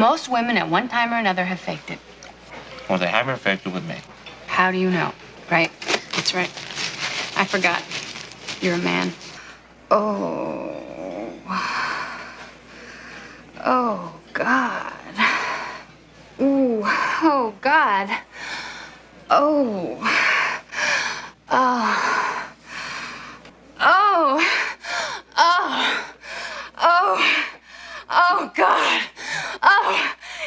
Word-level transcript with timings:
Most 0.00 0.28
women 0.28 0.56
at 0.56 0.70
one 0.70 0.88
time 0.88 1.12
or 1.12 1.16
another 1.16 1.44
have 1.44 1.58
faked 1.58 1.90
it. 1.90 1.98
Well, 2.88 3.00
they 3.00 3.08
haven't 3.08 3.38
faked 3.38 3.66
it 3.66 3.72
with 3.72 3.84
me. 3.84 3.96
How 4.46 4.70
do 4.70 4.78
you 4.78 4.90
know? 4.90 5.12
Right? 5.50 5.72
That's 6.12 6.32
right. 6.34 6.48
I 7.36 7.44
forgot. 7.44 7.82
You're 8.60 8.76
a 8.76 8.78
man. 8.78 9.12
Oh. 9.90 11.32
Oh, 13.64 14.14
God. 14.32 14.92
Ooh. 16.40 16.82
Oh, 16.84 17.52
God. 17.60 18.08
Oh. 19.28 19.98
Oh. 21.50 22.48
Oh. 23.80 24.48
Oh. 25.36 26.04
Oh. 26.78 27.44
Oh, 28.10 28.52
God. 28.54 29.02
Oh. 29.62 29.94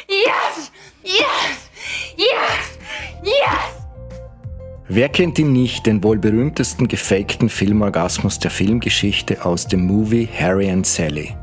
Yes. 0.08 0.72
Yes. 1.02 1.70
Yes. 2.16 2.78
Yes. 3.22 3.82
Wer 4.88 5.08
kennt 5.08 5.38
ihn 5.38 5.52
nicht, 5.52 5.86
den 5.86 6.02
wohl 6.02 6.18
berühmtesten 6.18 6.88
gefakten 6.88 7.48
Filmorgasmus 7.48 8.38
der 8.38 8.50
Filmgeschichte 8.50 9.44
aus 9.44 9.66
dem 9.66 9.86
Movie 9.86 10.28
Harry 10.38 10.70
and 10.70 10.86
Sally? 10.86 11.36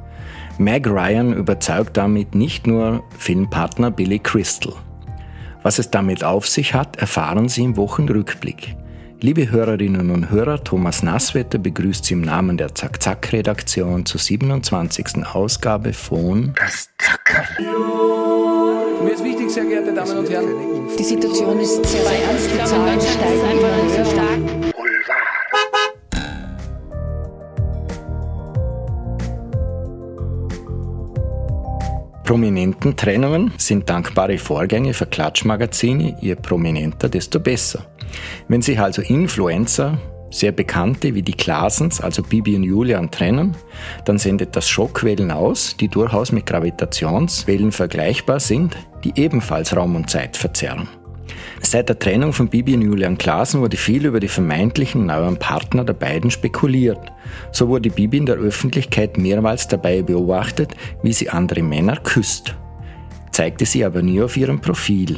Meg 0.58 0.88
Ryan 0.88 1.34
überzeugt 1.34 1.96
damit 1.98 2.36
nicht 2.36 2.68
nur 2.68 3.04
Filmpartner 3.18 3.92
Billy 3.92 4.20
Crystal. 4.20 4.74
Was 5.64 5.80
es 5.80 5.90
damit 5.90 6.24
auf 6.24 6.48
sich 6.48 6.74
hat, 6.74 6.98
erfahren 6.98 7.50
Sie 7.50 7.64
im 7.64 7.78
Wochenrückblick. 7.78 8.76
Liebe 9.22 9.52
Hörerinnen 9.52 10.12
und 10.12 10.30
Hörer, 10.30 10.64
Thomas 10.64 11.04
Nasswetter 11.04 11.58
begrüßt 11.58 12.06
Sie 12.06 12.14
im 12.14 12.22
Namen 12.22 12.56
der 12.56 12.74
Zack-Zack-Redaktion 12.74 14.06
zur 14.06 14.22
27. 14.22 15.26
Ausgabe 15.34 15.92
von 15.92 16.54
Das 16.56 16.90
Zackerl. 16.98 17.46
Mir 19.04 19.12
ist 19.12 19.22
wichtig, 19.22 19.50
sehr 19.50 19.66
geehrte 19.66 19.94
Damen 19.94 20.20
und 20.20 20.30
Herren, 20.30 20.48
Die 20.98 21.04
Situation 21.04 21.60
ist 21.60 21.86
sehr, 21.86 22.02
sehr 22.02 22.24
ernst. 22.24 22.50
Die 22.50 22.64
Zahlen 22.64 23.02
steigen 23.02 23.60
immer 23.60 23.98
höher. 23.98 24.06
stark. 24.06 24.74
Prominententrennungen 32.24 33.52
sind 33.58 33.90
dankbare 33.90 34.38
Vorgänge 34.38 34.94
für 34.94 35.08
Klatschmagazine, 35.08 36.16
je 36.22 36.36
prominenter, 36.36 37.10
desto 37.10 37.42
besser. 37.42 37.86
Wenn 38.48 38.62
sich 38.62 38.80
also 38.80 39.02
Influencer, 39.02 39.98
sehr 40.32 40.52
bekannte 40.52 41.16
wie 41.16 41.22
die 41.22 41.34
Klasens, 41.34 42.02
also 42.02 42.22
Bibi 42.22 42.56
und 42.56 42.64
Julian, 42.64 43.10
trennen, 43.10 43.56
dann 44.06 44.18
sendet 44.18 44.56
das 44.56 44.70
Schockwellen 44.70 45.32
aus, 45.32 45.76
die 45.80 45.88
durchaus 45.88 46.32
mit 46.32 46.46
Gravitationswellen 46.46 47.72
vergleichbar 47.72 48.40
sind, 48.40 48.78
die 49.04 49.14
ebenfalls 49.16 49.76
Raum 49.76 49.96
und 49.96 50.10
Zeit 50.10 50.38
verzerren. 50.38 50.88
Seit 51.62 51.90
der 51.90 52.00
Trennung 52.00 52.32
von 52.32 52.48
Bibi 52.48 52.76
und 52.76 52.82
Julian 52.84 53.18
Klaasen 53.18 53.62
wurde 53.62 53.78
viel 53.78 54.06
über 54.06 54.20
die 54.20 54.28
vermeintlichen 54.30 55.06
neuen 55.06 55.38
Partner 55.38 55.84
der 55.84 55.94
beiden 55.94 56.32
spekuliert. 56.32 57.12
So 57.52 57.68
wurde 57.68 57.90
Bibi 57.90 58.18
in 58.18 58.26
der 58.26 58.38
Öffentlichkeit 58.38 59.18
mehrmals 59.18 59.68
dabei 59.68 60.02
beobachtet, 60.02 60.74
wie 61.04 61.14
sie 61.14 61.30
andere 61.30 61.62
Männer 61.62 61.98
küsst. 61.98 62.56
Zeigte 63.32 63.66
sie 63.66 63.84
aber 63.84 64.02
nie 64.02 64.22
auf 64.22 64.38
ihrem 64.38 64.62
Profil. 64.62 65.18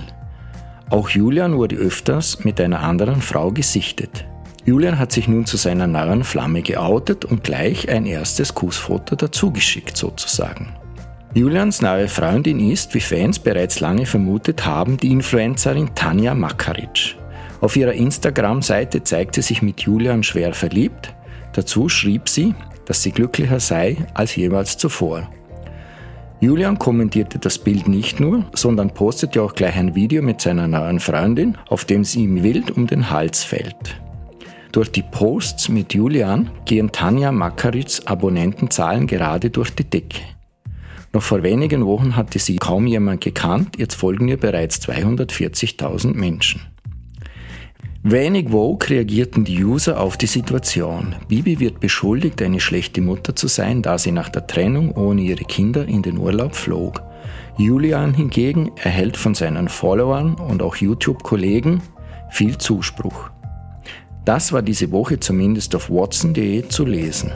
Auch 0.92 1.08
Julian 1.08 1.56
wurde 1.56 1.78
öfters 1.78 2.44
mit 2.44 2.60
einer 2.60 2.82
anderen 2.82 3.22
Frau 3.22 3.50
gesichtet. 3.50 4.26
Julian 4.66 5.00
hat 5.00 5.14
sich 5.14 5.26
nun 5.30 5.46
zu 5.46 5.56
seiner 5.56 5.88
neuen 5.88 6.26
Flamme 6.26 6.62
geoutet 6.62 7.24
und 7.24 7.46
gleich 7.46 7.88
ein 7.88 8.06
erstes 8.06 8.54
Kussfoto 8.54 9.16
dazugeschickt 9.16 9.96
sozusagen. 9.96 10.74
Julians 11.34 11.82
neue 11.82 12.10
Freundin 12.10 12.60
ist, 12.60 12.94
wie 12.94 13.00
Fans 13.00 13.40
bereits 13.40 13.80
lange 13.80 14.06
vermutet 14.06 14.66
haben, 14.66 14.98
die 14.98 15.14
Influencerin 15.14 15.96
Tanja 15.96 16.36
Makaric. 16.36 17.16
Auf 17.62 17.78
ihrer 17.78 17.94
Instagram-Seite 17.94 19.02
zeigt 19.02 19.36
sie 19.36 19.44
sich 19.44 19.62
mit 19.62 19.80
Julian 19.80 20.24
schwer 20.24 20.54
verliebt. 20.54 21.14
Dazu 21.54 21.88
schrieb 21.88 22.28
sie, 22.28 22.54
dass 22.86 23.02
sie 23.02 23.12
glücklicher 23.12 23.62
sei 23.62 23.96
als 24.14 24.36
jemals 24.36 24.78
zuvor. 24.78 25.30
Julian 26.42 26.80
kommentierte 26.80 27.38
das 27.38 27.60
Bild 27.60 27.88
nicht 27.88 28.20
nur, 28.20 28.44
sondern 28.56 28.90
postete 28.96 29.44
auch 29.44 29.54
gleich 29.54 29.76
ein 29.76 29.94
Video 29.94 30.24
mit 30.24 30.42
seiner 30.42 30.68
neuen 30.68 31.00
Freundin, 31.00 31.56
auf 31.70 31.86
dem 31.86 32.04
sie 32.04 32.24
ihm 32.24 32.42
wild 32.42 32.72
um 32.72 32.88
den 32.88 33.12
Hals 33.12 33.44
fällt. 33.44 34.02
Durch 34.72 34.92
die 34.92 35.04
Posts 35.04 35.70
mit 35.70 35.94
Julian 35.94 36.50
gehen 36.66 36.92
Tanja 36.92 37.32
Makarits 37.32 38.08
Abonnentenzahlen 38.08 39.06
gerade 39.06 39.52
durch 39.52 39.70
die 39.70 39.84
Decke. 39.84 40.22
Noch 41.14 41.22
vor 41.22 41.44
wenigen 41.44 41.86
Wochen 41.86 42.16
hatte 42.16 42.40
sie 42.40 42.56
kaum 42.56 42.88
jemand 42.88 43.22
gekannt, 43.22 43.76
jetzt 43.78 43.94
folgen 43.94 44.28
ihr 44.28 44.38
bereits 44.38 44.82
240.000 44.82 46.16
Menschen. 46.16 46.62
Wenig 48.04 48.52
woke 48.52 48.90
reagierten 48.90 49.44
die 49.44 49.64
User 49.64 50.00
auf 50.00 50.18
die 50.18 50.26
Situation. 50.26 51.16
Bibi 51.28 51.60
wird 51.60 51.80
beschuldigt, 51.80 52.42
eine 52.42 52.60
schlechte 52.60 53.00
Mutter 53.00 53.36
zu 53.36 53.48
sein, 53.48 53.84
da 53.84 54.00
sie 54.00 54.12
nach 54.12 54.30
der 54.30 54.48
Trennung 54.48 54.96
ohne 54.96 55.22
ihre 55.22 55.44
Kinder 55.44 55.86
in 55.86 56.02
den 56.02 56.18
Urlaub 56.18 56.56
flog. 56.56 57.04
Julian 57.58 58.16
hingegen 58.16 58.72
erhält 58.82 59.18
von 59.18 59.36
seinen 59.36 59.70
Followern 59.70 60.34
und 60.34 60.64
auch 60.64 60.78
YouTube-Kollegen 60.78 61.84
viel 62.32 62.58
Zuspruch. 62.58 63.30
Das 64.26 64.52
war 64.52 64.64
diese 64.64 64.92
Woche 64.92 65.20
zumindest 65.20 65.76
auf 65.76 65.92
watson.de 65.92 66.68
zu 66.70 66.86
lesen. 66.86 67.32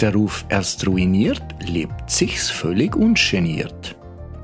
Der 0.00 0.14
Ruf 0.14 0.46
erst 0.48 0.86
ruiniert, 0.86 1.42
lebt 1.60 2.10
sich's 2.10 2.48
völlig 2.48 2.96
ungeniert. 2.96 3.96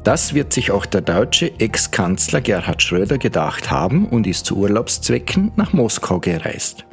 Das 0.05 0.35
wird 0.35 0.53
sich 0.53 0.71
auch 0.71 0.85
der 0.85 1.01
deutsche 1.01 1.59
Ex-Kanzler 1.59 2.43
Gerhard 2.43 2.83
Schröder 2.83 3.17
gedacht 3.17 3.71
haben 3.71 4.07
und 4.07 4.27
ist 4.27 4.45
zu 4.45 4.57
Urlaubszwecken 4.57 5.53
nach 5.57 5.73
Moskau 5.73 6.21
gereist. 6.21 6.85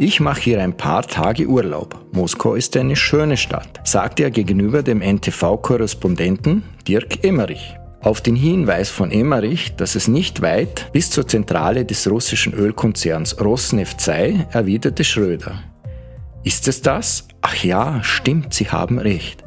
Ich 0.00 0.18
mache 0.18 0.40
hier 0.40 0.60
ein 0.60 0.76
paar 0.76 1.06
Tage 1.06 1.46
Urlaub. 1.46 2.04
Moskau 2.12 2.54
ist 2.54 2.76
eine 2.76 2.96
schöne 2.96 3.36
Stadt, 3.36 3.80
sagte 3.84 4.24
er 4.24 4.30
gegenüber 4.30 4.82
dem 4.82 5.00
NTV-Korrespondenten 5.00 6.64
Dirk 6.88 7.24
Emmerich. 7.24 7.76
Auf 8.02 8.20
den 8.20 8.36
Hinweis 8.36 8.90
von 8.90 9.10
Emmerich, 9.12 9.76
dass 9.76 9.94
es 9.94 10.08
nicht 10.08 10.42
weit 10.42 10.92
bis 10.92 11.10
zur 11.10 11.26
Zentrale 11.26 11.84
des 11.84 12.10
russischen 12.10 12.52
Ölkonzerns 12.52 13.40
Rosneft 13.40 14.00
sei, 14.00 14.46
erwiderte 14.50 15.04
Schröder. 15.04 15.62
Ist 16.46 16.68
es 16.68 16.80
das? 16.80 17.26
Ach 17.40 17.64
ja, 17.64 18.04
stimmt, 18.04 18.54
Sie 18.54 18.70
haben 18.70 19.00
recht. 19.00 19.42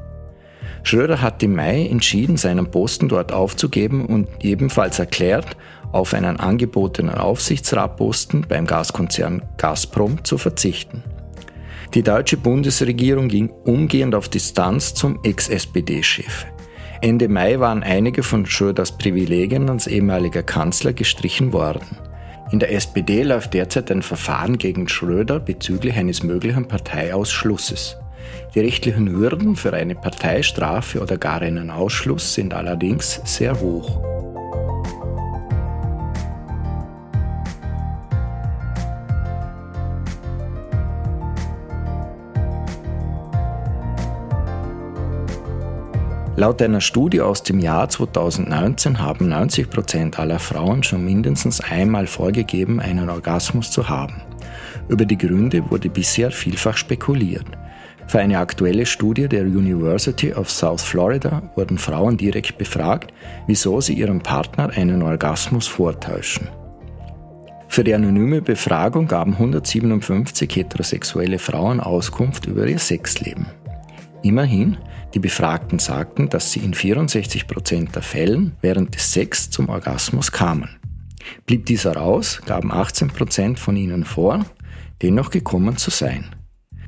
Schröder 0.84 1.22
hat 1.22 1.42
im 1.42 1.56
Mai 1.56 1.88
entschieden, 1.88 2.36
seinen 2.36 2.72
Posten 2.72 3.08
dort 3.08 3.32
aufzugeben 3.32 4.06
und 4.06 4.28
ebenfalls 4.42 5.00
erklärt, 5.00 5.56
auf 5.94 6.14
einen 6.14 6.42
angebotenen 6.42 7.16
Aufsichtsratposten 7.16 8.46
beim 8.50 8.68
Gaskonzern 8.68 9.44
Gazprom 9.56 10.26
zu 10.26 10.38
verzichten. 10.38 11.02
Die 11.94 12.04
deutsche 12.04 12.36
Bundesregierung 12.36 13.30
ging 13.30 13.50
umgehend 13.50 14.14
auf 14.14 14.28
Distanz 14.28 14.94
zum 14.94 15.20
Ex-SPD-Chef. 15.24 16.48
Ende 17.00 17.30
Mai 17.30 17.62
waren 17.62 17.82
einige 17.82 18.24
von 18.24 18.46
Schröders 18.46 18.98
Privilegien 18.98 19.70
als 19.70 19.88
ehemaliger 19.88 20.44
Kanzler 20.44 20.92
gestrichen 20.92 21.54
worden. 21.54 22.09
In 22.52 22.58
der 22.58 22.74
SPD 22.74 23.22
läuft 23.22 23.54
derzeit 23.54 23.92
ein 23.92 24.02
Verfahren 24.02 24.58
gegen 24.58 24.88
Schröder 24.88 25.40
bezüglich 25.40 25.96
eines 25.96 26.24
möglichen 26.24 26.68
Parteiausschlusses. 26.68 27.98
Die 28.56 28.60
rechtlichen 28.60 29.08
Hürden 29.08 29.56
für 29.56 29.74
eine 29.74 29.94
Parteistrafe 29.94 31.00
oder 31.00 31.18
gar 31.18 31.42
einen 31.42 31.70
Ausschluss 31.70 32.34
sind 32.34 32.56
allerdings 32.56 33.22
sehr 33.24 33.60
hoch. 33.60 34.19
Laut 46.40 46.62
einer 46.62 46.80
Studie 46.80 47.20
aus 47.20 47.44
dem 47.44 47.60
Jahr 47.60 47.90
2019 47.90 49.02
haben 49.02 49.28
90 49.28 49.70
Prozent 49.70 50.20
aller 50.20 50.40
Frauen 50.40 50.84
schon 50.84 51.04
mindestens 51.04 51.60
einmal 51.60 52.08
vorgegeben, 52.08 52.80
einen 52.80 53.10
Orgasmus 53.10 53.72
zu 53.72 53.90
haben. 53.90 54.22
Über 54.88 55.04
die 55.04 55.18
Gründe 55.18 55.70
wurde 55.70 55.90
bisher 55.90 56.32
vielfach 56.32 56.78
spekuliert. 56.78 57.44
Für 58.08 58.20
eine 58.20 58.40
aktuelle 58.40 58.86
Studie 58.86 59.28
der 59.28 59.42
University 59.42 60.32
of 60.32 60.50
South 60.50 60.82
Florida 60.82 61.42
wurden 61.56 61.78
Frauen 61.78 62.16
direkt 62.16 62.58
befragt, 62.58 63.14
wieso 63.46 63.82
sie 63.82 63.96
ihrem 63.96 64.22
Partner 64.22 64.70
einen 64.70 65.04
Orgasmus 65.04 65.68
vortäuschen. 65.68 66.48
Für 67.68 67.84
die 67.84 67.94
anonyme 67.94 68.42
Befragung 68.42 69.08
gaben 69.08 69.34
157 69.34 70.56
heterosexuelle 70.56 71.38
Frauen 71.38 71.82
Auskunft 71.82 72.46
über 72.46 72.66
ihr 72.66 72.80
Sexleben. 72.80 73.48
Immerhin, 74.22 74.78
die 75.14 75.20
Befragten 75.20 75.80
sagten, 75.80 76.30
dass 76.30 76.52
sie 76.52 76.60
in 76.60 76.74
64 76.74 77.48
Prozent 77.48 77.96
der 77.96 78.02
Fällen 78.02 78.56
während 78.62 78.94
des 78.96 79.14
Sex 79.14 79.50
zum 79.50 79.70
Orgasmus 79.70 80.32
kamen. 80.32 80.70
Blieb 81.46 81.66
dieser 81.66 82.02
aus, 82.02 82.42
gaben 82.46 82.72
18 82.72 83.10
Prozent 83.10 83.60
von 83.60 83.76
ihnen 83.76 84.04
vor, 84.04 84.46
dennoch 85.02 85.30
gekommen 85.30 85.78
zu 85.78 85.90
sein. 85.90 86.26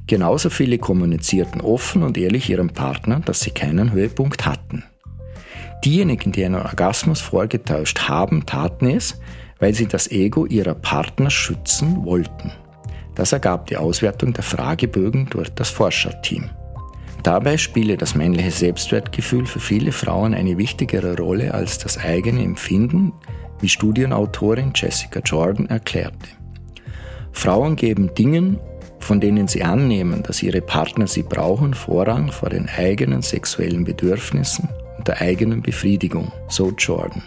Genauso 0.07 0.49
viele 0.49 0.77
kommunizierten 0.77 1.61
offen 1.61 2.03
und 2.03 2.17
ehrlich 2.17 2.49
ihrem 2.49 2.69
Partner, 2.69 3.21
dass 3.21 3.41
sie 3.41 3.51
keinen 3.51 3.91
Höhepunkt 3.91 4.45
hatten. 4.45 4.83
Diejenigen, 5.85 6.31
die 6.31 6.43
einen 6.43 6.55
Orgasmus 6.55 7.21
vorgetäuscht 7.21 8.07
haben, 8.07 8.45
taten 8.45 8.87
es, 8.87 9.19
weil 9.59 9.73
sie 9.73 9.87
das 9.87 10.11
Ego 10.11 10.45
ihrer 10.45 10.75
Partner 10.75 11.29
schützen 11.29 12.03
wollten. 12.03 12.51
Das 13.15 13.31
ergab 13.31 13.67
die 13.67 13.77
Auswertung 13.77 14.33
der 14.33 14.43
Fragebögen 14.43 15.27
durch 15.29 15.49
das 15.53 15.69
Forscherteam. 15.69 16.49
Dabei 17.23 17.57
spiele 17.57 17.97
das 17.97 18.15
männliche 18.15 18.51
Selbstwertgefühl 18.51 19.45
für 19.45 19.59
viele 19.59 19.91
Frauen 19.91 20.33
eine 20.33 20.57
wichtigere 20.57 21.15
Rolle 21.17 21.53
als 21.53 21.77
das 21.77 21.97
eigene 21.97 22.43
Empfinden, 22.43 23.13
wie 23.59 23.69
Studienautorin 23.69 24.73
Jessica 24.75 25.19
Jordan 25.19 25.67
erklärte. 25.67 26.29
Frauen 27.31 27.75
geben 27.75 28.13
Dingen, 28.15 28.59
von 28.99 29.21
denen 29.21 29.47
sie 29.47 29.63
annehmen, 29.63 30.23
dass 30.23 30.41
ihre 30.41 30.61
Partner 30.61 31.07
sie 31.07 31.23
brauchen, 31.23 31.73
Vorrang 31.73 32.31
vor 32.31 32.49
den 32.49 32.67
eigenen 32.67 33.21
sexuellen 33.21 33.83
Bedürfnissen 33.83 34.67
und 34.97 35.07
der 35.07 35.21
eigenen 35.21 35.61
Befriedigung, 35.61 36.31
so 36.47 36.71
Jordan. 36.77 37.23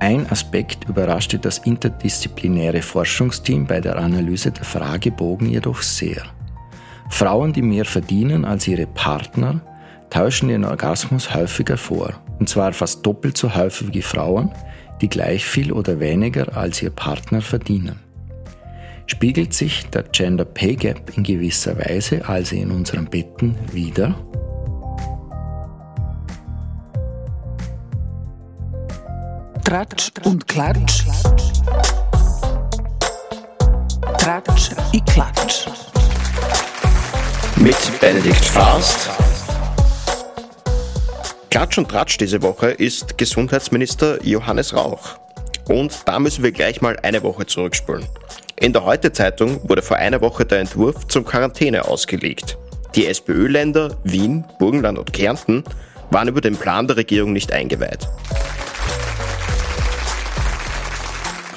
Ein 0.00 0.30
Aspekt 0.30 0.88
überraschte 0.88 1.38
das 1.38 1.58
interdisziplinäre 1.58 2.82
Forschungsteam 2.82 3.66
bei 3.66 3.80
der 3.80 3.96
Analyse 3.96 4.50
der 4.52 4.64
Fragebogen 4.64 5.48
jedoch 5.48 5.80
sehr. 5.80 6.22
Frauen, 7.10 7.52
die 7.52 7.62
mehr 7.62 7.84
verdienen 7.84 8.44
als 8.44 8.66
ihre 8.68 8.86
Partner, 8.86 9.60
tauschen 10.10 10.48
den 10.48 10.64
Orgasmus 10.64 11.34
häufiger 11.34 11.76
vor, 11.76 12.14
und 12.38 12.48
zwar 12.48 12.72
fast 12.72 13.04
doppelt 13.04 13.36
so 13.36 13.54
häufig 13.54 13.92
wie 13.92 14.02
Frauen, 14.02 14.50
die 15.00 15.08
gleich 15.08 15.44
viel 15.44 15.72
oder 15.72 16.00
weniger 16.00 16.56
als 16.56 16.82
ihr 16.82 16.90
Partner 16.90 17.42
verdienen. 17.42 18.00
Spiegelt 19.06 19.54
sich 19.54 19.88
der 19.90 20.02
Gender 20.02 20.44
Pay 20.44 20.74
Gap 20.74 21.16
in 21.16 21.22
gewisser 21.22 21.78
Weise 21.78 22.28
also 22.28 22.56
in 22.56 22.72
unseren 22.72 23.06
Betten 23.06 23.56
wieder? 23.72 24.16
Tratsch 29.64 30.10
und 30.24 30.46
Klatsch. 30.46 31.04
Tratsch 34.18 34.70
i 34.92 35.00
Klatsch. 35.00 35.66
Mit 37.56 37.76
Benedikt 38.00 38.44
Faust. 38.44 39.10
Klatsch 41.50 41.78
und 41.78 41.88
Tratsch 41.88 42.18
diese 42.18 42.42
Woche 42.42 42.68
ist 42.68 43.16
Gesundheitsminister 43.16 44.22
Johannes 44.24 44.74
Rauch. 44.74 45.18
Und 45.68 45.92
da 46.04 46.18
müssen 46.18 46.44
wir 46.44 46.52
gleich 46.52 46.82
mal 46.82 46.98
eine 47.02 47.22
Woche 47.22 47.46
zurückspulen. 47.46 48.06
In 48.56 48.72
der 48.72 48.84
Heute-Zeitung 48.84 49.68
wurde 49.68 49.82
vor 49.82 49.96
einer 49.96 50.20
Woche 50.20 50.44
der 50.44 50.60
Entwurf 50.60 51.08
zum 51.08 51.24
Quarantäne 51.24 51.86
ausgelegt. 51.86 52.58
Die 52.94 53.06
SPÖ-Länder 53.06 53.96
Wien, 54.04 54.44
Burgenland 54.58 54.98
und 54.98 55.12
Kärnten 55.12 55.64
waren 56.10 56.28
über 56.28 56.42
den 56.42 56.56
Plan 56.56 56.86
der 56.86 56.98
Regierung 56.98 57.32
nicht 57.32 57.52
eingeweiht. 57.52 58.06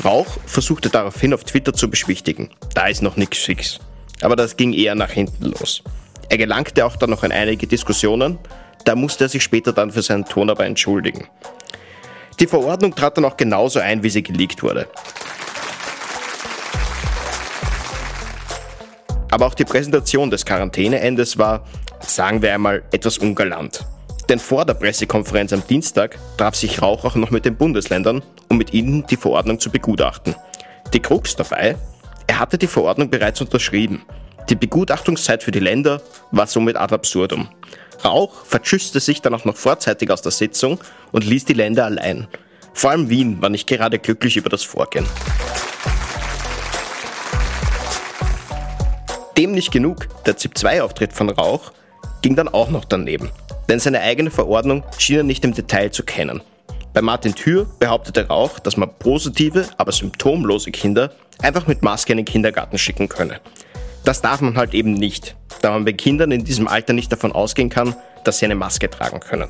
Rauch 0.03 0.37
versuchte 0.45 0.89
daraufhin 0.89 1.33
auf 1.33 1.43
Twitter 1.43 1.73
zu 1.73 1.89
beschwichtigen. 1.89 2.49
Da 2.73 2.87
ist 2.87 3.01
noch 3.01 3.17
nichts 3.17 3.39
fix. 3.39 3.79
Aber 4.21 4.35
das 4.35 4.57
ging 4.57 4.73
eher 4.73 4.95
nach 4.95 5.11
hinten 5.11 5.45
los. 5.45 5.83
Er 6.29 6.37
gelangte 6.37 6.85
auch 6.85 6.95
dann 6.95 7.09
noch 7.09 7.23
in 7.23 7.31
einige 7.31 7.67
Diskussionen, 7.67 8.37
da 8.85 8.95
musste 8.95 9.25
er 9.25 9.29
sich 9.29 9.43
später 9.43 9.73
dann 9.73 9.91
für 9.91 10.01
seinen 10.01 10.25
Ton 10.25 10.49
aber 10.49 10.65
entschuldigen. 10.65 11.27
Die 12.39 12.47
Verordnung 12.47 12.95
trat 12.95 13.17
dann 13.17 13.25
auch 13.25 13.35
genauso 13.35 13.79
ein, 13.79 14.03
wie 14.03 14.09
sie 14.09 14.23
geleakt 14.23 14.63
wurde. 14.63 14.87
Aber 19.31 19.45
auch 19.45 19.53
die 19.53 19.65
Präsentation 19.65 20.29
des 20.29 20.45
Quarantäneendes 20.45 21.37
war, 21.37 21.65
sagen 21.99 22.41
wir 22.41 22.53
einmal, 22.53 22.83
etwas 22.91 23.17
ungalant. 23.17 23.85
Denn 24.27 24.39
vor 24.39 24.65
der 24.65 24.75
Pressekonferenz 24.75 25.53
am 25.53 25.65
Dienstag 25.67 26.17
traf 26.37 26.55
sich 26.55 26.81
Rauch 26.81 27.03
auch 27.03 27.15
noch 27.15 27.31
mit 27.31 27.45
den 27.45 27.55
Bundesländern, 27.55 28.21
um 28.47 28.57
mit 28.57 28.73
ihnen 28.73 29.05
die 29.07 29.17
Verordnung 29.17 29.59
zu 29.59 29.69
begutachten. 29.69 30.35
Die 30.93 30.99
Krux 30.99 31.35
dabei, 31.35 31.75
er 32.29 32.37
hatte 32.37 32.59
die 32.59 32.67
Verordnung 32.67 33.09
bereits 33.09 33.41
unterschrieben. 33.41 34.03
Die 34.51 34.55
Begutachtungszeit 34.55 35.41
für 35.41 35.49
die 35.49 35.59
Länder 35.59 35.99
war 36.29 36.45
somit 36.45 36.75
ad 36.75 36.93
absurdum. 36.93 37.49
Rauch 38.05 38.45
verschüsste 38.45 38.99
sich 38.99 39.23
dann 39.23 39.33
auch 39.33 39.45
noch 39.45 39.57
vorzeitig 39.57 40.11
aus 40.11 40.21
der 40.21 40.31
Sitzung 40.31 40.79
und 41.11 41.25
ließ 41.25 41.45
die 41.45 41.53
Länder 41.53 41.85
allein. 41.85 42.27
Vor 42.75 42.91
allem 42.91 43.09
Wien 43.09 43.41
war 43.41 43.49
nicht 43.49 43.65
gerade 43.65 43.97
glücklich 43.97 44.37
über 44.37 44.47
das 44.47 44.61
Vorgehen. 44.61 45.07
Dem 49.35 49.53
nicht 49.53 49.71
genug, 49.71 50.07
der 50.27 50.37
ZIP-2-Auftritt 50.37 51.13
von 51.13 51.31
Rauch 51.31 51.71
ging 52.21 52.35
dann 52.35 52.47
auch 52.47 52.69
noch 52.69 52.85
daneben. 52.85 53.31
Denn 53.69 53.79
seine 53.79 54.01
eigene 54.01 54.29
Verordnung 54.29 54.83
schien 54.99 55.17
er 55.17 55.23
nicht 55.23 55.43
im 55.45 55.55
Detail 55.55 55.89
zu 55.89 56.03
kennen. 56.03 56.43
Bei 56.93 57.01
Martin 57.01 57.33
Thür 57.33 57.65
behauptete 57.79 58.27
Rauch, 58.27 58.59
dass 58.59 58.77
man 58.77 58.91
positive, 58.99 59.67
aber 59.77 59.91
symptomlose 59.91 60.69
Kinder 60.69 61.11
einfach 61.41 61.67
mit 61.67 61.81
Maske 61.81 62.13
in 62.13 62.17
den 62.17 62.25
Kindergarten 62.25 62.77
schicken 62.77 63.09
könne. 63.09 63.39
Das 64.03 64.21
darf 64.21 64.41
man 64.41 64.57
halt 64.57 64.73
eben 64.73 64.93
nicht, 64.93 65.35
da 65.61 65.71
man 65.71 65.85
bei 65.85 65.93
Kindern 65.93 66.31
in 66.31 66.43
diesem 66.43 66.67
Alter 66.67 66.93
nicht 66.93 67.11
davon 67.11 67.31
ausgehen 67.31 67.69
kann, 67.69 67.95
dass 68.23 68.39
sie 68.39 68.45
eine 68.45 68.55
Maske 68.55 68.89
tragen 68.89 69.19
können. 69.19 69.49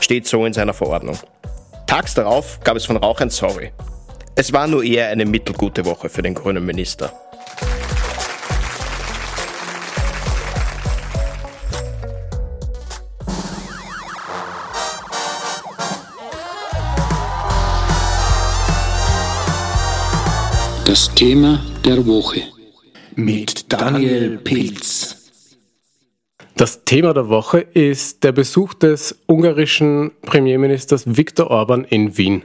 Steht 0.00 0.26
so 0.26 0.44
in 0.44 0.52
seiner 0.52 0.74
Verordnung. 0.74 1.18
Tags 1.86 2.14
darauf 2.14 2.60
gab 2.60 2.76
es 2.76 2.86
von 2.86 2.96
Rauch 2.96 3.20
ein 3.20 3.30
Sorry. 3.30 3.72
Es 4.36 4.52
war 4.52 4.66
nur 4.66 4.82
eher 4.82 5.08
eine 5.08 5.26
mittelgute 5.26 5.84
Woche 5.84 6.08
für 6.08 6.22
den 6.22 6.34
grünen 6.34 6.66
Minister. 6.66 7.12
Das 20.94 21.12
Thema 21.12 21.60
der 21.84 22.06
Woche 22.06 22.42
mit 23.16 23.72
Daniel 23.72 24.38
Pilz. 24.38 25.28
Das 26.56 26.84
Thema 26.84 27.12
der 27.12 27.28
Woche 27.28 27.58
ist 27.58 28.22
der 28.22 28.30
Besuch 28.30 28.74
des 28.74 29.18
ungarischen 29.26 30.12
Premierministers 30.22 31.16
Viktor 31.16 31.50
Orban 31.50 31.82
in 31.82 32.16
Wien. 32.16 32.44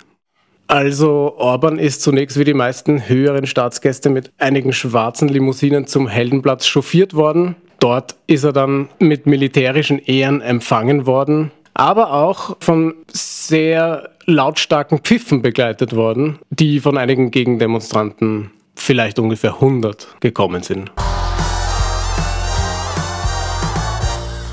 Also 0.65 1.35
Orban 1.37 1.77
ist 1.77 2.01
zunächst 2.01 2.39
wie 2.39 2.43
die 2.43 2.55
meisten 2.55 3.07
höheren 3.07 3.45
Staatsgäste 3.45 4.09
mit 4.09 4.31
einigen 4.39 4.73
schwarzen 4.73 5.27
Limousinen 5.27 5.85
zum 5.85 6.07
Heldenplatz 6.07 6.65
chauffiert 6.65 7.13
worden. 7.13 7.55
Dort 7.79 8.15
ist 8.25 8.45
er 8.45 8.53
dann 8.53 8.89
mit 8.97 9.27
militärischen 9.27 9.99
Ehren 9.99 10.41
empfangen 10.41 11.05
worden, 11.05 11.51
aber 11.75 12.13
auch 12.13 12.57
von 12.61 12.95
sehr 13.13 14.09
lautstarken 14.29 14.99
Pfiffen 14.99 15.41
begleitet 15.41 15.95
worden, 15.95 16.39
die 16.49 16.79
von 16.79 16.97
einigen 16.97 17.31
Gegendemonstranten 17.31 18.51
vielleicht 18.75 19.19
ungefähr 19.19 19.55
100 19.55 20.17
gekommen 20.19 20.63
sind. 20.63 20.91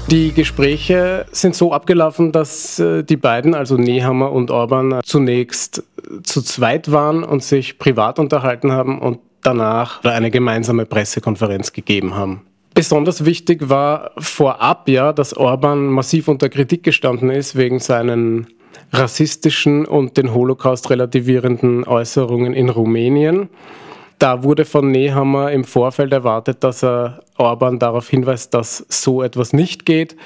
Die 0.09 0.33
Gespräche 0.33 1.26
sind 1.33 1.56
so 1.56 1.73
abgelaufen, 1.73 2.30
dass 2.30 2.78
äh, 2.78 3.02
die 3.02 3.16
beiden, 3.16 3.54
also 3.54 3.76
Nehammer 3.76 4.30
und 4.30 4.52
Orban, 4.52 5.00
zunächst 5.04 5.83
zu 6.23 6.42
zweit 6.42 6.92
waren 6.92 7.25
und 7.25 7.42
sich 7.42 7.78
privat 7.78 8.21
unterhalten 8.21 8.71
haben 8.71 9.00
und 9.00 9.18
danach 9.42 10.04
eine 10.04 10.30
gemeinsame 10.30 10.87
Pressekonferenz 10.87 11.73
gegeben 11.73 12.14
haben. 12.14 12.42
Besonders 12.75 13.25
wichtig 13.25 13.68
war 13.68 14.12
vorab 14.18 14.88
ja, 14.88 15.12
dass 15.12 15.37
Orban 15.37 15.87
massiv 15.87 16.28
unter 16.28 16.50
Kritik 16.50 16.83
gestanden 16.83 17.30
ist 17.30 17.56
wegen 17.56 17.80
seinen 17.80 18.47
rassistischen 18.93 19.85
und 19.85 20.16
den 20.16 20.33
Holocaust 20.33 20.90
relativierenden 20.90 21.85
Äußerungen 21.85 22.55
in 22.55 22.69
Rumänien. 22.69 23.49
Da 24.19 24.43
wurde 24.43 24.64
von 24.64 24.90
Nehammer 24.90 25.52
im 25.52 25.64
Vorfeld 25.64 26.12
erwartet, 26.12 26.64
dass 26.64 26.83
er 26.83 27.21
Orban 27.37 27.78
darauf 27.78 28.09
hinweist, 28.09 28.55
dass 28.55 28.87
so 28.88 29.23
etwas 29.23 29.52
nicht 29.52 29.85
geht. 29.85 30.16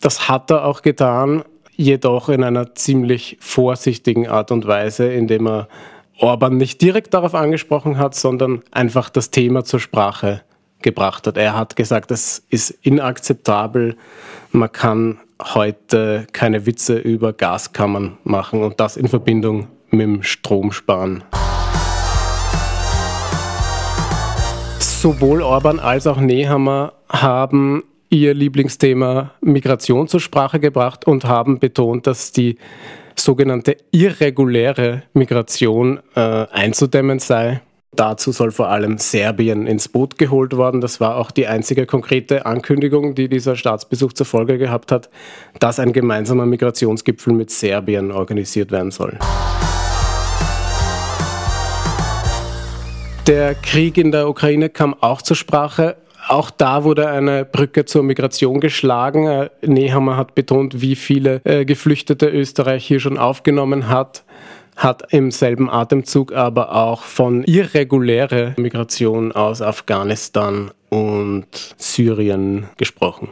Das 0.00 0.28
hat 0.28 0.50
er 0.50 0.64
auch 0.64 0.82
getan, 0.82 1.42
jedoch 1.74 2.28
in 2.28 2.44
einer 2.44 2.74
ziemlich 2.74 3.38
vorsichtigen 3.40 4.28
Art 4.28 4.52
und 4.52 4.66
Weise, 4.66 5.12
indem 5.12 5.48
er 5.48 5.68
Orban 6.18 6.56
nicht 6.56 6.80
direkt 6.80 7.14
darauf 7.14 7.34
angesprochen 7.34 7.98
hat, 7.98 8.14
sondern 8.14 8.62
einfach 8.70 9.10
das 9.10 9.30
Thema 9.30 9.64
zur 9.64 9.80
Sprache 9.80 10.42
gebracht 10.82 11.26
hat. 11.26 11.36
Er 11.36 11.56
hat 11.56 11.76
gesagt, 11.76 12.10
es 12.10 12.44
ist 12.50 12.70
inakzeptabel, 12.82 13.96
man 14.50 14.70
kann 14.70 15.18
heute 15.42 16.26
keine 16.32 16.66
Witze 16.66 16.98
über 16.98 17.32
Gaskammern 17.32 18.18
machen 18.24 18.62
und 18.62 18.78
das 18.80 18.96
in 18.96 19.08
Verbindung 19.08 19.68
mit 19.90 20.02
dem 20.02 20.22
Stromsparen. 20.22 21.24
Sowohl 24.78 25.42
Orban 25.42 25.80
als 25.80 26.06
auch 26.06 26.20
Nehammer 26.20 26.92
haben 27.08 27.82
ihr 28.08 28.34
Lieblingsthema 28.34 29.32
Migration 29.40 30.06
zur 30.06 30.20
Sprache 30.20 30.60
gebracht 30.60 31.06
und 31.06 31.24
haben 31.24 31.58
betont, 31.58 32.06
dass 32.06 32.30
die 32.30 32.56
sogenannte 33.16 33.76
irreguläre 33.90 35.02
Migration 35.12 36.00
äh, 36.14 36.20
einzudämmen 36.20 37.18
sei. 37.18 37.62
Dazu 37.94 38.32
soll 38.32 38.52
vor 38.52 38.70
allem 38.70 38.96
Serbien 38.96 39.66
ins 39.66 39.86
Boot 39.86 40.16
geholt 40.16 40.56
worden. 40.56 40.80
Das 40.80 40.98
war 40.98 41.16
auch 41.16 41.30
die 41.30 41.46
einzige 41.46 41.84
konkrete 41.84 42.46
Ankündigung, 42.46 43.14
die 43.14 43.28
dieser 43.28 43.54
Staatsbesuch 43.54 44.14
zur 44.14 44.24
Folge 44.24 44.56
gehabt 44.56 44.90
hat, 44.90 45.10
dass 45.58 45.78
ein 45.78 45.92
gemeinsamer 45.92 46.46
Migrationsgipfel 46.46 47.34
mit 47.34 47.50
Serbien 47.50 48.10
organisiert 48.10 48.70
werden 48.70 48.92
soll. 48.92 49.18
Der 53.26 53.54
Krieg 53.56 53.98
in 53.98 54.10
der 54.10 54.26
Ukraine 54.26 54.70
kam 54.70 54.94
auch 54.94 55.20
zur 55.20 55.36
Sprache. 55.36 55.96
Auch 56.28 56.50
da 56.50 56.84
wurde 56.84 57.08
eine 57.08 57.44
Brücke 57.44 57.84
zur 57.84 58.04
Migration 58.04 58.60
geschlagen. 58.60 59.26
Äh, 59.26 59.50
Nehammer 59.66 60.16
hat 60.16 60.34
betont, 60.34 60.80
wie 60.80 60.96
viele 60.96 61.42
äh, 61.44 61.66
Geflüchtete 61.66 62.28
Österreich 62.28 62.86
hier 62.86 63.00
schon 63.00 63.18
aufgenommen 63.18 63.88
hat 63.88 64.24
hat 64.76 65.12
im 65.12 65.30
selben 65.30 65.70
Atemzug 65.70 66.32
aber 66.32 66.74
auch 66.74 67.02
von 67.02 67.44
irregulärer 67.44 68.54
Migration 68.56 69.32
aus 69.32 69.62
Afghanistan 69.62 70.70
und 70.88 71.46
Syrien 71.76 72.68
gesprochen. 72.76 73.28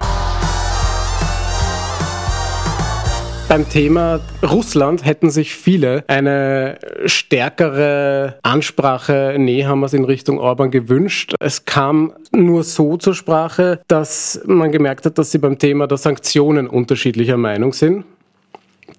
Beim 3.51 3.69
Thema 3.69 4.21
Russland 4.45 5.05
hätten 5.05 5.29
sich 5.29 5.57
viele 5.57 6.05
eine 6.07 6.79
stärkere 7.07 8.39
Ansprache 8.45 9.35
Nehammers 9.39 9.93
in 9.93 10.05
Richtung 10.05 10.39
Orban 10.39 10.71
gewünscht. 10.71 11.35
Es 11.41 11.65
kam 11.65 12.13
nur 12.31 12.63
so 12.63 12.97
zur 12.97 13.17
Sprache, 13.17 13.81
dass 13.89 14.41
man 14.47 14.71
gemerkt 14.71 15.05
hat, 15.05 15.19
dass 15.19 15.33
sie 15.33 15.39
beim 15.39 15.59
Thema 15.59 15.89
der 15.89 15.99
Sanktionen 15.99 16.69
unterschiedlicher 16.69 17.37
Meinung 17.37 17.73
sind 17.73 18.05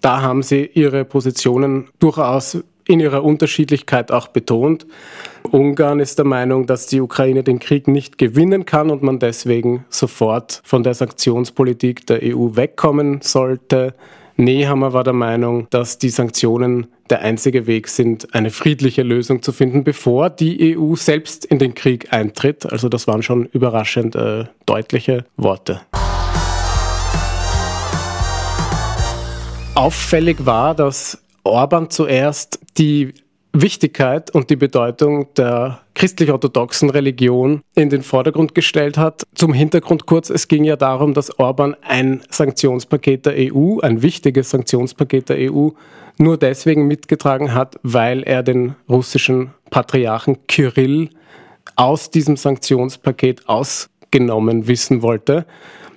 da 0.01 0.21
haben 0.21 0.43
sie 0.43 0.65
ihre 0.73 1.05
Positionen 1.05 1.87
durchaus 1.99 2.57
in 2.87 2.99
ihrer 2.99 3.23
Unterschiedlichkeit 3.23 4.11
auch 4.11 4.27
betont. 4.27 4.85
Ungarn 5.51 5.99
ist 5.99 6.17
der 6.17 6.25
Meinung, 6.25 6.65
dass 6.65 6.87
die 6.87 7.01
Ukraine 7.01 7.43
den 7.43 7.59
Krieg 7.59 7.87
nicht 7.87 8.17
gewinnen 8.17 8.65
kann 8.65 8.89
und 8.89 9.03
man 9.03 9.19
deswegen 9.19 9.85
sofort 9.89 10.61
von 10.63 10.83
der 10.83 10.93
Sanktionspolitik 10.93 12.05
der 12.07 12.21
EU 12.23 12.55
wegkommen 12.55 13.21
sollte. 13.21 13.93
Nehammer 14.37 14.93
war 14.93 15.03
der 15.03 15.13
Meinung, 15.13 15.67
dass 15.69 15.99
die 15.99 16.09
Sanktionen 16.09 16.87
der 17.09 17.21
einzige 17.21 17.67
Weg 17.67 17.87
sind, 17.89 18.33
eine 18.33 18.49
friedliche 18.49 19.03
Lösung 19.03 19.41
zu 19.41 19.51
finden, 19.51 19.83
bevor 19.83 20.29
die 20.29 20.77
EU 20.77 20.95
selbst 20.95 21.45
in 21.45 21.59
den 21.59 21.75
Krieg 21.75 22.11
eintritt. 22.11 22.65
Also 22.65 22.89
das 22.89 23.07
waren 23.07 23.21
schon 23.21 23.45
überraschend 23.47 24.15
äh, 24.15 24.45
deutliche 24.65 25.25
Worte. 25.35 25.81
Auffällig 29.73 30.45
war, 30.45 30.75
dass 30.75 31.23
Orban 31.43 31.89
zuerst 31.89 32.59
die 32.77 33.13
Wichtigkeit 33.53 34.29
und 34.29 34.49
die 34.49 34.55
Bedeutung 34.57 35.33
der 35.35 35.81
christlich-orthodoxen 35.95 36.89
Religion 36.89 37.61
in 37.75 37.89
den 37.89 38.03
Vordergrund 38.03 38.53
gestellt 38.53 38.97
hat. 38.97 39.23
Zum 39.33 39.53
Hintergrund 39.53 40.05
kurz, 40.05 40.29
es 40.29 40.47
ging 40.47 40.63
ja 40.65 40.75
darum, 40.75 41.13
dass 41.13 41.37
Orban 41.39 41.75
ein 41.81 42.21
Sanktionspaket 42.29 43.25
der 43.25 43.53
EU, 43.53 43.79
ein 43.79 44.01
wichtiges 44.01 44.51
Sanktionspaket 44.51 45.29
der 45.29 45.51
EU, 45.51 45.69
nur 46.17 46.37
deswegen 46.37 46.87
mitgetragen 46.87 47.53
hat, 47.53 47.77
weil 47.81 48.23
er 48.23 48.43
den 48.43 48.75
russischen 48.89 49.51
Patriarchen 49.69 50.47
Kyrill 50.47 51.09
aus 51.75 52.09
diesem 52.09 52.37
Sanktionspaket 52.37 53.47
ausgenommen 54.11 54.67
wissen 54.67 55.01
wollte. 55.01 55.45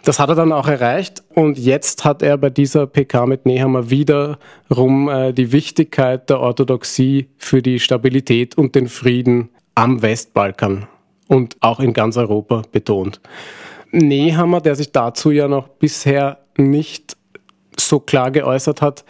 Das 0.05 0.19
hat 0.19 0.29
er 0.29 0.35
dann 0.35 0.53
auch 0.53 0.69
erreicht 0.69 1.23
und 1.35 1.59
jetzt 1.59 2.05
hat 2.05 2.23
er 2.23 2.37
bei 2.37 2.51
dieser 2.51 2.87
PK 2.87 3.27
mit 3.27 3.47
Nehammer 3.47 3.89
wiederum 3.89 5.09
äh, 5.09 5.33
die 5.33 5.51
Wichtigkeit 5.51 6.29
der 6.29 6.41
Orthodoxie 6.41 7.31
für 7.39 7.63
die 7.63 7.81
Stabilität 7.81 8.59
und 8.59 8.75
den 8.75 8.89
Frieden 8.89 9.49
am 9.75 10.03
Westbalkan 10.03 10.87
und 11.27 11.57
auch 11.61 11.81
in 11.81 11.95
ganz 11.95 12.19
Europa 12.19 12.63
betont. 12.71 13.21
Nehammer, 13.93 14.61
der 14.61 14.75
sich 14.77 14.93
dazu 14.93 15.31
ja 15.31 15.49
noch 15.49 15.69
bisher 15.69 16.39
nicht 16.59 17.17
so 17.79 17.99
klar 17.99 18.31
geäußert 18.31 18.83
hat, 18.83 19.05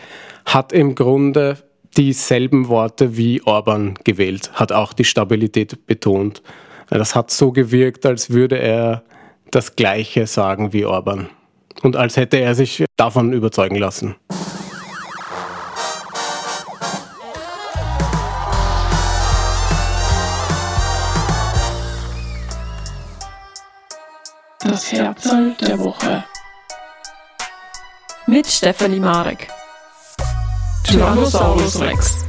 hat 0.46 0.72
im 0.72 0.94
Grunde 0.94 1.58
dieselben 1.96 2.68
Worte 2.68 3.16
wie 3.16 3.42
Orban 3.44 3.94
gewählt, 4.04 4.52
hat 4.52 4.70
auch 4.70 4.92
die 4.92 5.04
Stabilität 5.04 5.86
betont. 5.86 6.40
Das 6.90 7.14
hat 7.14 7.30
so 7.30 7.52
gewirkt, 7.52 8.06
als 8.06 8.30
würde 8.30 8.58
er 8.58 9.02
das 9.50 9.76
Gleiche 9.76 10.26
sagen 10.26 10.72
wie 10.72 10.84
Orban. 10.84 11.28
Und 11.82 11.96
als 11.96 12.16
hätte 12.16 12.38
er 12.38 12.54
sich 12.54 12.84
davon 12.96 13.32
überzeugen 13.32 13.76
lassen. 13.76 14.16
Das 24.60 24.90
Herzl 24.92 25.54
der 25.60 25.78
Woche. 25.78 26.24
Mit 28.26 28.46
Stefanie 28.46 28.98
Marek. 28.98 29.48
Tyrannosaurus 30.84 31.80
Rex. 31.80 32.24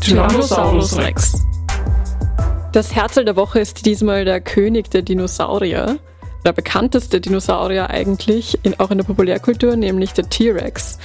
Tyrannosaurus 0.00 0.96
Rex. 0.96 1.46
Das 2.76 2.94
Herzl 2.94 3.24
der 3.24 3.36
Woche 3.36 3.58
ist 3.58 3.86
diesmal 3.86 4.26
der 4.26 4.38
König 4.42 4.90
der 4.90 5.00
Dinosaurier. 5.00 5.98
Der 6.44 6.52
bekannteste 6.52 7.22
Dinosaurier 7.22 7.88
eigentlich, 7.88 8.58
in, 8.64 8.78
auch 8.78 8.90
in 8.90 8.98
der 8.98 9.04
Populärkultur, 9.06 9.76
nämlich 9.76 10.12
der 10.12 10.28
T-Rex. 10.28 10.98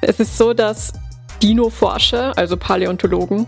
Es 0.00 0.18
ist 0.18 0.38
so, 0.38 0.54
dass 0.54 0.94
Dino-Forscher, 1.42 2.38
also 2.38 2.56
Paläontologen, 2.56 3.44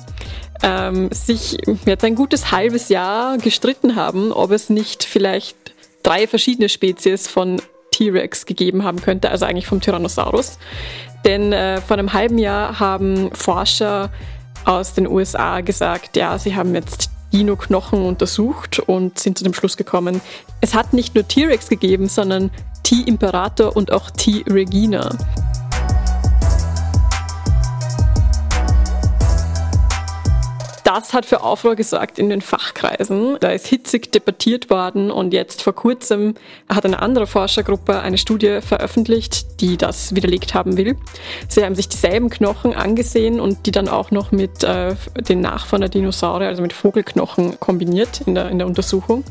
ähm, 0.63 1.09
sich 1.13 1.57
jetzt 1.87 2.05
ein 2.05 2.15
gutes 2.15 2.53
halbes 2.53 2.91
Jahr 2.91 3.39
gestritten 3.39 3.97
haben, 3.97 4.33
ob 4.33 4.51
es 4.51 4.69
nicht 4.69 5.03
vielleicht 5.03 5.57
drei 6.03 6.27
verschiedene 6.27 6.69
Spezies 6.69 7.27
von 7.27 7.63
T-Rex 7.93 8.45
gegeben 8.45 8.85
haben 8.85 9.01
könnte, 9.01 9.31
also 9.31 9.47
eigentlich 9.47 9.67
vom 9.67 9.81
Tyrannosaurus. 9.81 10.59
Denn 11.25 11.55
äh, 11.55 11.81
vor 11.81 11.97
einem 11.97 12.13
halben 12.13 12.37
Jahr 12.37 12.81
haben 12.81 13.35
Forscher 13.35 14.11
aus 14.67 14.93
den 14.93 15.09
USA 15.09 15.63
gesagt, 15.63 16.19
ja, 16.19 16.39
sie 16.39 16.55
haben 16.55 16.75
jetzt 16.75 17.12
Dino-Knochen 17.33 18.05
untersucht 18.05 18.79
und 18.81 19.19
sind 19.19 19.39
zu 19.39 19.45
dem 19.45 19.55
Schluss 19.55 19.77
gekommen, 19.77 20.21
es 20.61 20.75
hat 20.75 20.93
nicht 20.93 21.15
nur 21.15 21.27
T-Rex 21.27 21.69
gegeben, 21.69 22.09
sondern 22.09 22.51
T-Imperator 22.83 23.77
und 23.77 23.93
auch 23.93 24.11
T-Regina. 24.11 25.11
Das 30.95 31.15
hat 31.15 31.25
für 31.25 31.43
Aufruhr 31.43 31.75
gesorgt 31.75 32.19
in 32.19 32.29
den 32.29 32.43
Fachkreisen. 32.43 33.39
Da 33.41 33.49
ist 33.49 33.67
hitzig 33.67 34.13
debattiert 34.13 34.69
worden 34.69 35.11
und 35.11 35.33
jetzt 35.33 35.63
vor 35.63 35.75
kurzem 35.75 36.35
hat 36.69 36.85
eine 36.85 37.01
andere 37.01 37.27
Forschergruppe 37.27 38.01
eine 38.01 38.19
Studie 38.19 38.61
veröffentlicht, 38.61 39.63
die 39.63 39.79
das 39.79 40.15
widerlegt 40.15 40.53
haben 40.53 40.77
will. 40.77 40.99
Sie 41.49 41.65
haben 41.65 41.75
sich 41.75 41.89
dieselben 41.89 42.29
Knochen 42.29 42.75
angesehen 42.75 43.41
und 43.41 43.65
die 43.65 43.71
dann 43.71 43.89
auch 43.89 44.11
noch 44.11 44.33
mit 44.33 44.65
äh, 44.65 44.95
den 45.17 45.41
Nachfahren 45.41 45.81
der 45.81 45.89
Dinosaurier, 45.89 46.49
also 46.49 46.61
mit 46.61 46.75
Vogelknochen 46.75 47.59
kombiniert 47.59 48.21
in 48.27 48.35
der, 48.35 48.51
in 48.51 48.59
der 48.59 48.67
Untersuchung. 48.67 49.25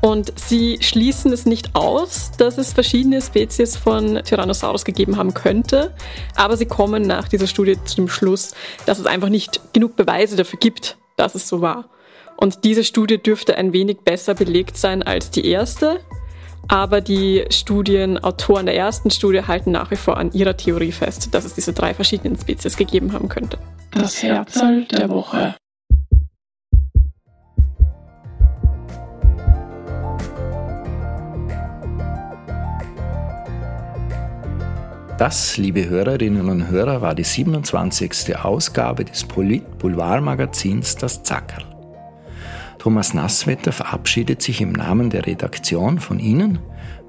Und 0.00 0.32
sie 0.38 0.78
schließen 0.80 1.32
es 1.32 1.44
nicht 1.44 1.74
aus, 1.74 2.32
dass 2.38 2.56
es 2.56 2.72
verschiedene 2.72 3.20
Spezies 3.20 3.76
von 3.76 4.22
Tyrannosaurus 4.24 4.84
gegeben 4.84 5.16
haben 5.16 5.34
könnte, 5.34 5.94
aber 6.36 6.56
sie 6.56 6.66
kommen 6.66 7.02
nach 7.02 7.28
dieser 7.28 7.46
Studie 7.46 7.76
zu 7.84 7.96
dem 7.96 8.08
Schluss, 8.08 8.54
dass 8.86 8.98
es 8.98 9.06
einfach 9.06 9.28
nicht 9.28 9.60
genug 9.74 9.96
Beweise 9.96 10.36
dafür 10.36 10.58
gibt, 10.58 10.96
dass 11.16 11.34
es 11.34 11.48
so 11.48 11.60
war. 11.60 11.90
Und 12.36 12.64
diese 12.64 12.84
Studie 12.84 13.18
dürfte 13.18 13.58
ein 13.58 13.74
wenig 13.74 13.98
besser 13.98 14.34
belegt 14.34 14.78
sein 14.78 15.02
als 15.02 15.30
die 15.30 15.46
erste, 15.46 16.00
aber 16.68 17.02
die 17.02 17.44
Studienautoren 17.50 18.64
der 18.64 18.76
ersten 18.76 19.10
Studie 19.10 19.42
halten 19.42 19.72
nach 19.72 19.90
wie 19.90 19.96
vor 19.96 20.16
an 20.16 20.32
ihrer 20.32 20.56
Theorie 20.56 20.92
fest, 20.92 21.34
dass 21.34 21.44
es 21.44 21.54
diese 21.54 21.74
drei 21.74 21.92
verschiedenen 21.92 22.38
Spezies 22.38 22.76
gegeben 22.76 23.12
haben 23.12 23.28
könnte. 23.28 23.58
Das 23.90 24.22
Herzl 24.22 24.86
der 24.86 25.10
Woche. 25.10 25.56
Das, 35.20 35.58
liebe 35.58 35.86
Hörerinnen 35.86 36.48
und 36.48 36.70
Hörer, 36.70 37.02
war 37.02 37.14
die 37.14 37.24
27. 37.24 38.42
Ausgabe 38.42 39.04
des 39.04 39.24
Polit-Boulevard-Magazins 39.24 40.96
Das 40.96 41.22
Zackerl. 41.22 41.62
Thomas 42.78 43.12
Nasswetter 43.12 43.70
verabschiedet 43.70 44.40
sich 44.40 44.62
im 44.62 44.72
Namen 44.72 45.10
der 45.10 45.26
Redaktion 45.26 46.00
von 46.00 46.20
Ihnen, 46.20 46.58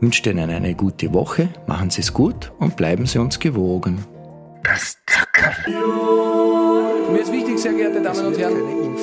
wünscht 0.02 0.28
Ihnen 0.28 0.50
eine 0.50 0.76
gute 0.76 1.14
Woche, 1.14 1.48
machen 1.68 1.90
Sie 1.90 2.02
es 2.02 2.12
gut 2.12 2.52
und 2.60 2.76
bleiben 2.76 3.06
Sie 3.06 3.18
uns 3.18 3.40
gewogen. 3.40 4.06
Das 4.62 4.98
Zackerl. 5.08 5.74
Mir 7.14 7.22
ist 7.22 7.32
wichtig, 7.32 7.60
sehr 7.60 7.72
geehrte 7.72 8.02
Damen 8.02 8.26
und 8.26 8.38
Herren. 8.38 8.58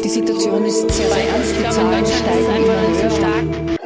Die 0.04 0.08
Situation 0.10 0.66
ist 0.66 0.80
sehr, 0.90 1.08
sehr 1.08 1.28
ernst. 1.30 1.54
Die 1.58 1.70
Zahlen 1.70 2.04
steigen 2.04 2.62
immer 2.62 3.68
höher. 3.72 3.77